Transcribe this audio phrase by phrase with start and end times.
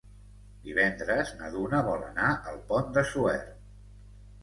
[0.69, 3.57] Divendres na Duna vol anar al Pont de Suert.